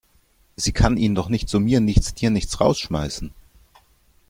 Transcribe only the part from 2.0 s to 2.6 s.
dir nichts